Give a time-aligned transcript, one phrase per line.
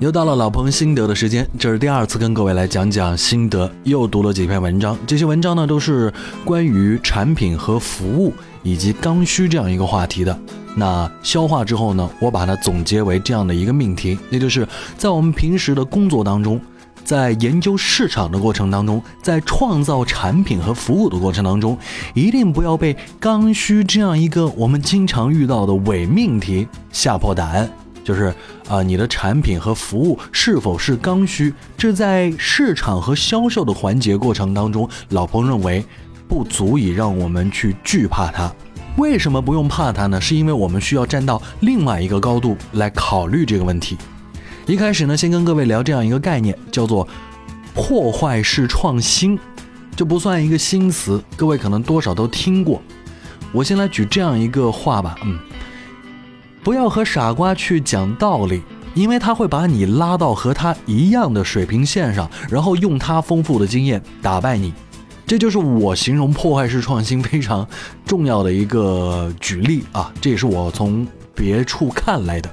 [0.00, 4.96] 又到了老彭心得的时间，这是第二次跟各位来讲讲心得，又读了几篇文章。
[5.06, 6.10] 这些文章呢，都是
[6.42, 8.32] 关于产品和服务
[8.62, 10.38] 以及刚需这样一个话题的。
[10.74, 14.66] 那消化之后呢，我把它总结为这样的一个命题，那就是
[14.96, 16.58] 在我们平时的工作当中，
[17.04, 21.76] 在研究市场的过程当中，在创造产品和服务的过程当中，
[22.14, 27.70] 一定不要被刚需这样一个我们经常遇到的伪命题吓破胆。
[28.10, 28.34] 就是
[28.68, 31.54] 啊，你的产品和服务是否是刚需？
[31.76, 35.84] 这在市场和销售的环节过程当中，老彭认为
[36.26, 38.52] 不足以让我们去惧怕它。
[38.96, 40.20] 为什么不用怕它呢？
[40.20, 43.96] 是因为我们需要站到另外一个高度来考虑这个问题。
[44.66, 47.06] 一开始呢，先跟各位聊这样一个概念，叫做
[47.72, 49.38] 破坏式创新，
[49.94, 52.82] 这不算一个新词，各位可能多少都听过。
[53.52, 55.38] 我先来举这样一个话吧，嗯。
[56.62, 58.62] 不要和傻瓜去讲道理，
[58.94, 64.72] 因为他会把你拉到和他一样的水平线上，然后用他丰富的经验打败你。
[65.26, 67.66] 这就是我形容破坏式创新非常
[68.04, 70.12] 重要的一个举例啊！
[70.20, 72.50] 这也是我从别处看来的。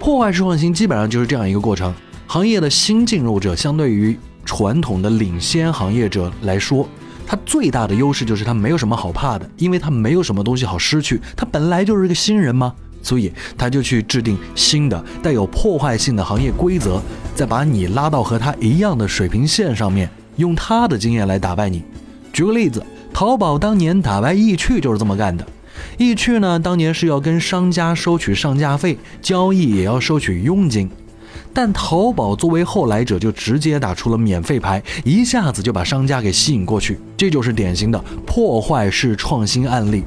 [0.00, 1.94] 破坏式创新基本上就是这样一个过程：
[2.26, 6.88] 行业的新进入者相对于传统的领先行业者来说，
[7.24, 12.74] 他最大的优势就是他没有什么好怕的，因为他没有什么东西好失去，他本来就是一个新人嘛。
[13.06, 17.00] 所以他就去制定新的带有破坏性的行业规则，
[17.36, 21.84] 再把你拉到和他一样的水平线上面，用他的经验来打败你。
[22.32, 25.46] 举个例子，淘宝当年打败易趣就是这么干的。
[25.98, 30.90] 易趣呢，当年是要跟商家收取上架费，交易也要收取佣金，
[31.54, 36.98] 但淘宝作为后来者，就直接打出了免费牌，一下子就把商家给吸引过去。
[37.16, 40.02] 这就是典型的破坏式创新案例，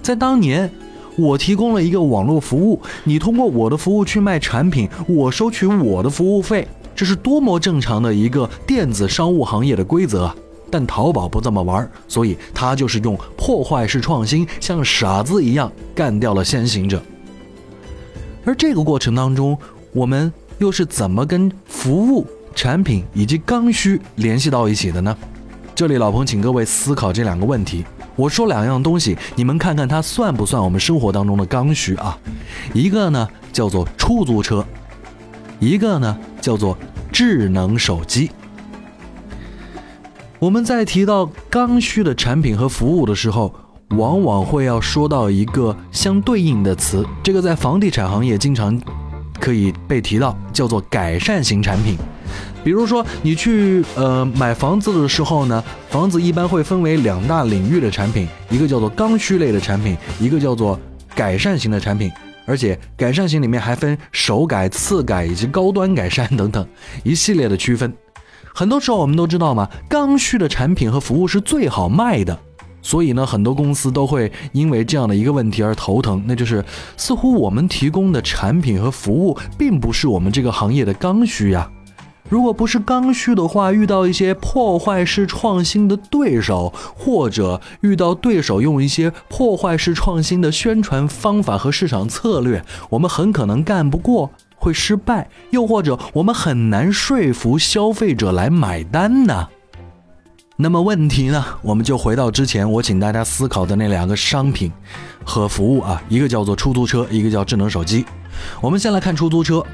[0.00, 0.70] 在当年。
[1.16, 10.36] 我提供了一个网络服务，你通过我的服务去卖产品，我收取我的服务费，这是多么正常的一个电子商务行业的规则啊！
[10.70, 17.00] 但淘宝不这么玩，所以他就是用破坏式创新，像傻子一样干掉了先行者。
[18.44, 19.56] 而这个过程当中，
[19.92, 22.26] 我们又是怎么跟服务、
[22.56, 25.16] 产品以及刚需联系到一起的呢？
[25.76, 27.84] 这里老彭请各位思考这两个问题。
[28.16, 32.16] 我说两样东西，你们看看它算不算我们生活当中的刚需啊？
[32.72, 34.64] 一个呢叫做出租车，
[35.58, 36.78] 一个呢叫做
[37.10, 38.30] 智能手机。
[40.38, 43.52] 我们在提到刚需的产品和服务的时候，
[43.96, 48.80] 往往会要说到一个相对应的词，这个在房地产行业经常
[49.40, 51.96] 可以被提到，叫做改善型产品。
[52.64, 60.80] 比如说，你去呃买房子的时候呢，房子一般会分为两大领域的产品，一个叫做刚需类的产品，一个叫做
[61.14, 62.10] 改善型的产品。
[62.46, 66.66] 而且改善型里面还分首改、次改以及高端改善等等
[67.02, 67.90] 一系列的区分。
[68.54, 72.38] 很多时候我们都知道嘛，刚需的产品和服务是最好卖的，
[72.82, 76.62] 所以呢，很多公司都会因为这样的一个问题而头疼，那就是
[76.98, 81.70] 似乎我们提供的产品和服务并不是我们这个行业的刚需呀。
[82.34, 99.46] 如果不是刚需的话，遇到一些破坏式创新的对手，或者遇到对手用一些破坏式创新的宣传方法和市场策略，我们很可能干不过，会失败；又或者我们很难说服消费者来买单呢？
[100.56, 101.44] 那么问题呢？
[101.62, 104.72] 我们就回到之前我请大家思考的那两个商品
[105.24, 108.04] 和服务啊，一个叫做出租车，一个叫智能手机。
[108.60, 109.64] 我们先来看出租车。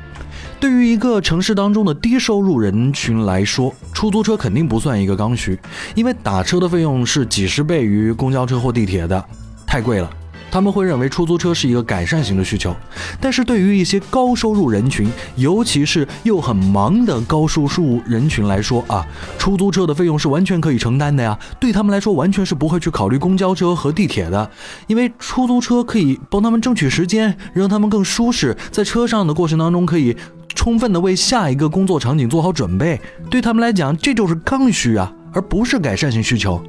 [0.61, 5.59] 对于一个城市当中的低收入人群来说，出租车肯定不算一个刚需，
[5.95, 9.25] 因为打车的费用是几十倍于公交车或地铁的，
[9.67, 10.11] 太贵了。
[10.51, 12.75] 他们会认为出租车是一个改善型的需求，
[13.21, 19.07] 但是对于一些高收入人群，尤其是又很忙的高收入人群来说啊，
[19.39, 21.39] 出租车的费用是完全可以承担的呀。
[21.59, 24.51] 对他们来说，完全是不会去考虑公交车和地铁的，
[24.87, 30.17] 因为出租车可以帮他们争取时间，让他们更舒适，在车上的过程当中可以
[30.49, 33.01] 充分的为下一个工作场景做好准备。
[33.31, 36.61] 对他们来讲，这就是刚需啊，而不是改善型需求。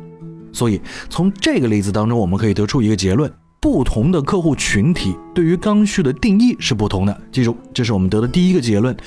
[0.54, 3.31] 所以从这个例子当中，我们可以得出一个结论。
[3.62, 8.98] 不同的客户群体对于刚需的定义是不同的，记住，这是我们得的第一个结论。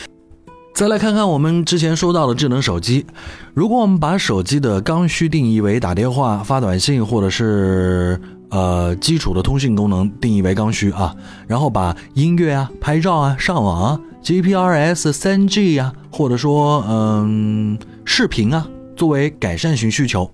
[0.73, 3.05] 再来看看我们之前说到的智能手机，
[3.53, 8.21] 如果我们把手机的刚需定义为打电话、发短信，或者是
[8.51, 11.17] 呃基础的通讯功能定义为刚需啊，
[11.49, 18.69] 然后把音乐啊、拍照啊、上网啊、GPRS、三 G 呀，或者说嗯视频啊。
[18.96, 20.31] 作为改善型需求，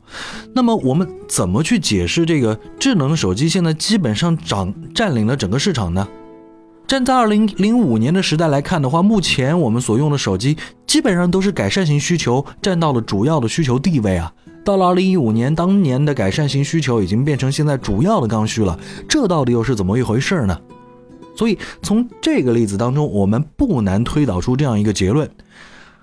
[0.54, 6.06] 那么我们怎么去解释这个智能手机现在基本上掌占领了整个市场呢？
[6.86, 14.32] 站在二零零五年的时代来看的话，目前我们所用的手机基本上都是改善型需求占到了主要的需求地位啊。
[14.64, 18.78] 到了二零一五年，当年的改善型需求已经变成现在主要的刚需了，
[19.08, 20.60] 这到底又是怎么一回事呢？
[21.36, 25.30] 所以从这个例子当中，我们不难推导出这样一个结论：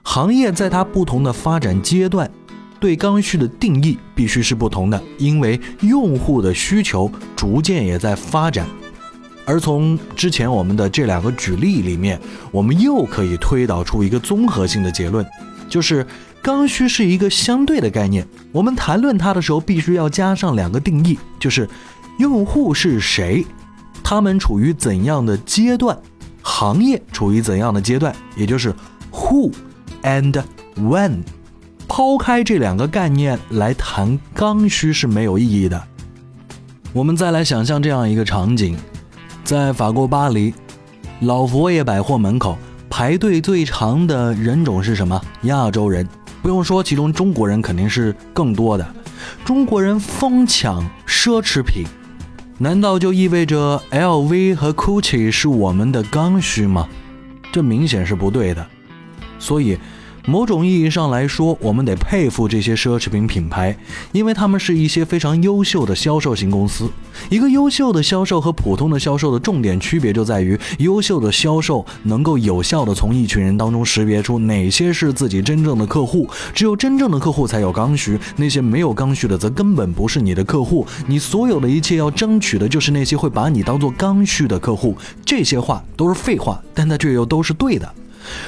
[0.03, 2.31] 行业在它不同的发展阶段，
[2.79, 8.67] 对刚需的定义必须是不同的，因为用户的需求逐渐也在发展。
[9.45, 12.19] 而从之前我们的这两个举例里面，
[12.51, 15.25] 我们又可以推导出一个综合性的结论，
[15.69, 16.05] 就是
[16.41, 18.27] 刚需是一个相对的概念。
[18.51, 21.67] 我们谈论它的时候，必须要加上两个定义，就是
[22.19, 23.45] 用户是谁，
[24.03, 25.97] 他们处于怎样的阶段，
[26.41, 28.73] 行业处于怎样的阶段，也就是
[29.13, 29.49] who
[30.03, 30.43] and
[30.75, 31.23] when。
[31.87, 35.81] 抛开这两个概念来谈刚需是没有意义的。
[36.93, 38.77] 我们再来想象这样一个场景。
[39.43, 40.53] 在法国巴黎，
[41.21, 42.57] 老佛爷百货门口
[42.89, 45.19] 排队最长的人种是什么？
[45.43, 46.07] 亚洲人。
[46.41, 48.85] 不用说，其中中国人肯定是更多的。
[49.45, 51.85] 中国人疯抢奢侈品，
[52.57, 56.87] 难道就意味着 LV 和 GUCCI 是我们的刚需吗？
[57.51, 58.65] 这明显是不对的。
[59.39, 59.77] 所以。
[60.29, 63.77] 某种意义上来说，我们得佩服这些奢侈品品牌，
[64.11, 66.89] 因为他们是一些非常优秀的销售型公司。
[67.29, 76.29] 一个优秀的销售和普通的销售的重点区别就在于，优秀的销售能够有效的从一群人当中识别出哪些是自己真正的客户。
[76.53, 80.85] 只有真正的客户才有刚需，那些没有刚需的则根本不是你的客户。
[81.07, 84.93] 你所有的一切要争取的就是那些会把你当做刚需的客户。
[85.25, 87.89] 这些话都是废话，但它却又都是对的。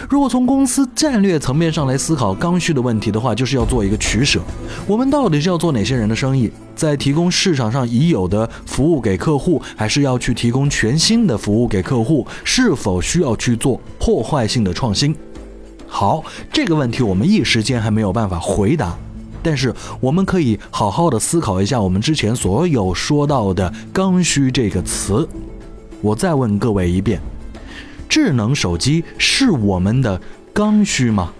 [0.10, 4.42] 如果从公司战略层面上来思考刚需的问题的话，就是要做一个取舍。
[4.88, 12.26] 我们到底是要做哪些人的生意，在提供市场上已有的服务给客户，还是要去提供全新的服务给客户？
[12.44, 15.16] 是否需要去做破坏性的创新？
[15.88, 16.24] 好，
[16.54, 18.96] 这个问题我们一时间还没有办法回答，
[19.42, 25.28] 但是我们可以好好的思考一下我们之前所有说到的“刚需”这个词。
[26.02, 27.20] 我再问各位一遍。
[28.10, 30.20] 智能手机是我们的
[30.52, 31.32] 刚需吗？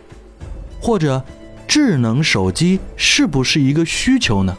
[0.80, 1.22] 或者，
[1.68, 4.56] 智能手机是不是一个需求呢？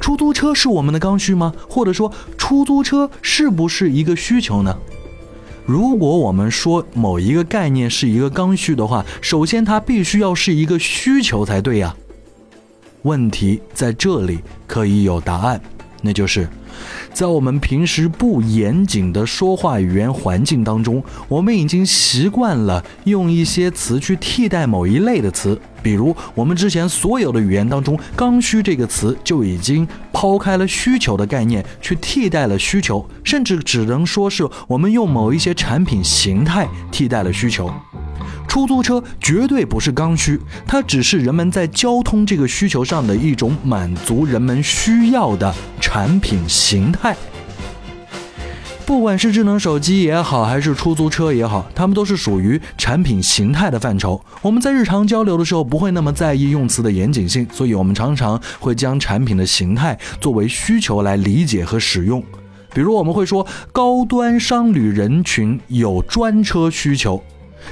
[0.00, 1.52] 出租车是我们的刚需吗？
[1.68, 4.74] 或者说，出租车是不是一个需求呢？
[5.66, 11.94] 如果我们说某一个概念是一个刚需的话，首先它必须要是一个需求才对呀。
[13.02, 15.60] 问题在这里可以有答案，
[16.00, 16.48] 那就是。
[17.12, 25.60] 在我们平时不严谨的说话语言环境当中，我们已经习惯了用一些词去替代某一类的词。
[25.82, 37.72] 比如，我们之前所有的语言当中，“刚需”这个词就已经抛开了需求的概念，去替代了需求，甚至只能说是我们用某一些产品形态替代了需求。
[38.46, 45.54] 出租车绝对不是刚需，它只是人们在交通这个需求上的一种满足人们需要的
[45.92, 47.16] 产品形态。
[48.86, 54.24] 不管是智能手机也好，还是出租车也好，它们都是属于产品形态的范畴。
[54.40, 62.22] 我们在日常交流的时候不会那么在意用词的严谨性，所以我们常常会将产品的形态作为需求来理解和使用。
[62.72, 67.20] 比如，我们会说高端商旅人群有专车需求。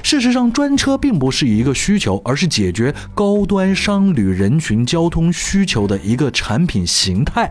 [0.03, 7.49] 事实上，专车并不是一个需求，而是解决高端商旅人群交通需求的一个产品形态。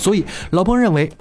[0.00, 1.12] 所以，老彭认为，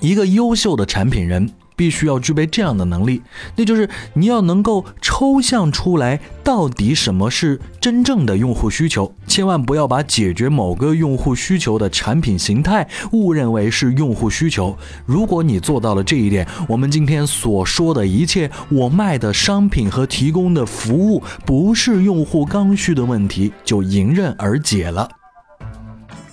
[0.00, 1.50] 一个优秀的产品人。
[1.78, 3.20] 必须要具备这样的能力，
[3.54, 14.74] 那就是你要能够抽象出来到底什么是真正的用户需求，千万不要把解决某个用户需求的产品形态误认为是用户需求。
[15.04, 25.06] 如果你做到了这一点，我们今天所说的一切，我卖的商品和提供的服务不是用户刚需的问题，就迎刃而解了。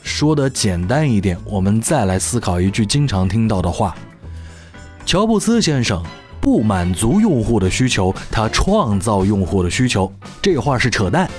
[0.03, 3.95] 说的简单一点，我们再来思考一句经常听到的话。
[5.05, 6.03] 乔布斯先生
[6.39, 10.12] 不满足用户的需求，他创造用户的需求。
[10.41, 11.29] 这话是扯淡。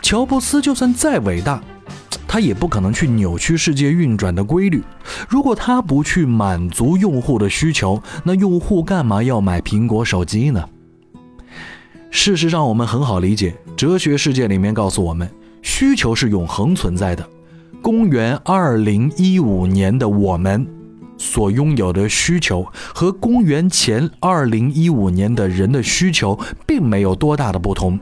[0.00, 1.62] 乔布斯就算再伟大，
[2.26, 4.82] 他也不可能去扭曲世界运转的规律。
[5.28, 10.68] 如果他不去满足用户的需求，那用户干嘛要买苹果手机呢？
[12.10, 15.30] 事实上，我们很好理解，哲学世界里面告诉我们，
[15.62, 17.28] 需求是永恒存在的。
[17.82, 20.66] 公元二零一五年的我们。
[21.22, 28.00] 所拥有的需求和公元前二零一五年的人的需求并没有多大的不同，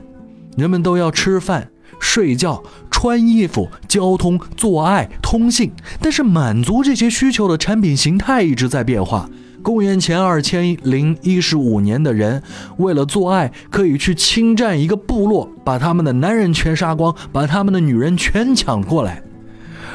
[0.55, 9.29] 人们都要吃饭、睡觉、穿衣服、交通、做爱、通信，但是满足这些需求的产品形态一直在变化。
[9.61, 12.41] 公元前二千零一十五年的人，
[12.77, 19.21] 为了做爱，可以去侵占一个部落，把他们的男人全杀光，把他们的女人全抢过来。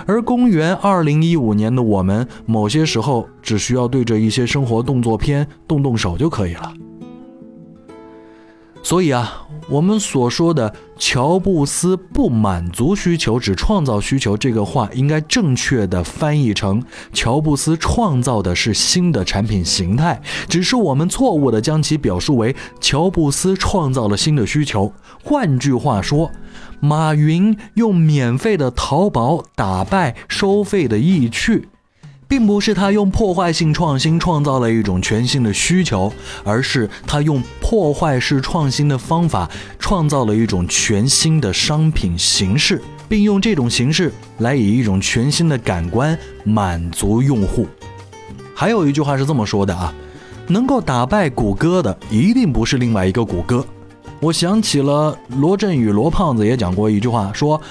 [0.07, 6.73] 而公元二零一五年的我们，某些时候只需要对着一些生活动作片动动手就可以了。
[8.85, 24.93] 所以啊，我们所说的乔布斯不满足需求，只创造需求，这个话应该正确的翻译成：乔布斯创造的是新的产品形态，只是我们错误的将其表述为乔布斯创造了新的需求。
[25.25, 26.31] 换句话说，
[26.79, 31.71] 马云用免费的淘宝打败收费的易趣。
[32.35, 36.13] 并不是他用破坏性创新创造了一种全新的需求，
[36.43, 39.49] 而是他用破坏式创新的方法
[39.79, 47.69] 创造了一种全新的商品形式，并用这种形式来以一种全新的感官满足用户。
[48.53, 49.95] 还有一句话是这么说的啊，
[50.49, 53.65] 能够打败谷歌的一定不是另外一个谷歌。
[54.19, 57.63] 我想起了罗振宇罗胖子也讲过一句话，说：“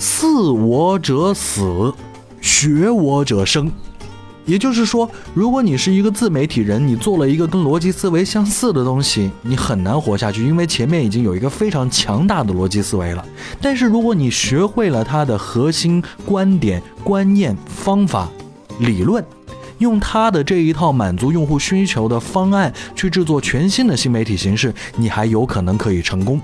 [0.00, 1.92] 似我者死，
[2.40, 3.70] 学我者生。”
[4.50, 13.24] 也就是说，如果你是一个自媒体人，你做了一个跟逻辑思维相似的东西，你很难活下去，因为前面已经有一个非常强大的逻辑思维了。
[13.62, 18.28] 但是如果你学会了它的核心观点、观念、方法、
[18.80, 19.24] 理论，
[19.78, 26.40] 用它的这一套满足用户需求的方案去制作全新的新媒体形式，你还有可能可以成功。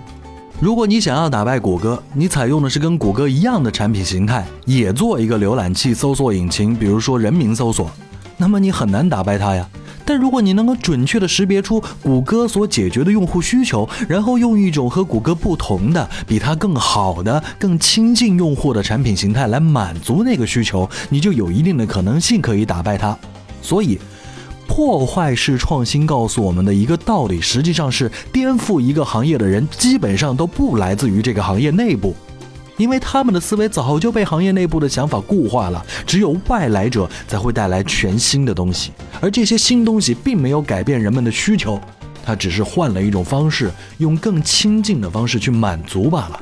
[0.59, 7.91] 如果你想要打败谷歌，你采用的是跟谷歌一样的产品形态，也做一个浏览器搜索引擎，比如说人名搜索，
[8.39, 9.69] 那么你很难打败它呀。
[10.07, 23.15] 但如果你能够准确的识别出谷歌所解决的用户需求，然后用一种和谷歌不同的、比它更好的、更亲近用户的产品形态来满足那个需求，你就有一定的可能性可以打败它。
[23.61, 23.99] 所以。
[24.69, 32.15] 破坏式创新告诉我们的一个道理，实际上是颠覆一个行业的人基本上都不来自于这个行业内部，
[32.77, 35.85] 因为他们的思维早就被行业内部的想法固化了。
[36.07, 41.81] 只有外来者才会带来全新的东西，而这些新东西并没有改变人们的需求，
[42.25, 46.41] 它只是换了一种方式，用更亲近的方式去满足罢了。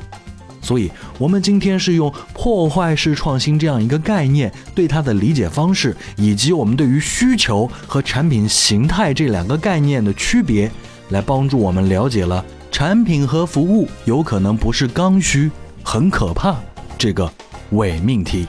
[0.65, 10.71] 所以，我们今天是用破坏式创新这样一个概念，对它的理解方式，以及我们对于需求和产品形态这两个概念的区别，
[11.09, 15.51] 来帮助我们了解了产品和服务有可能不是刚需，
[15.83, 16.55] 很可怕
[16.97, 17.31] 这个
[17.69, 18.47] 伪命题。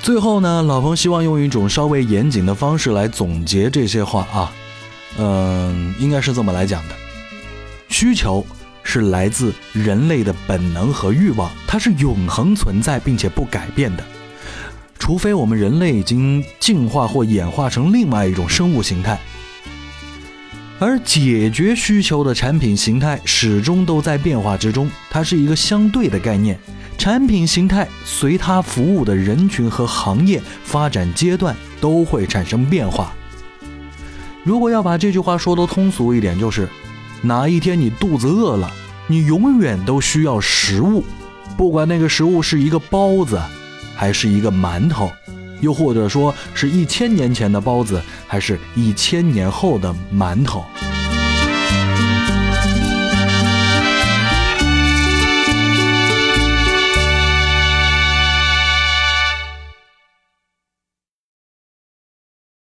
[0.00, 4.50] 最后呢，老彭希望用一种稍微严谨的方式来总结这些话啊，
[5.18, 6.94] 嗯，应该是这么来讲的，
[7.90, 8.42] 需求。
[8.90, 14.04] 是来自人类的本能和欲望，它是永恒存在并且不改变的，
[14.98, 19.20] 除非我们人类已经进化或演化成另外一种生物形态。
[20.78, 26.58] 而解决需求的产品形态始终都在变化之中，它是一个相对的概念。
[26.96, 33.12] 产品形态随它服务的人群和行业发展阶段都会产生变化。
[34.44, 36.66] 如果要把这句话说得通俗一点，就是。
[37.22, 38.70] 哪一天你肚子饿了，
[39.06, 41.04] 你永远都需要食物，
[41.56, 43.40] 不管那个食物是一个包子，
[43.96, 45.10] 还是一个馒头，
[45.60, 50.64] 又或者说是一千年前的包子，还是一千年后的馒头。